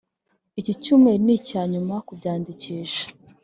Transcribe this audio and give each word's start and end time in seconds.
Iki 0.59 0.73
cyumweru 0.81 1.21
ni 1.25 1.33
icya 1.37 1.61
nyuma 1.71 1.95
ku 2.05 2.11
biyandikisha 2.17 3.03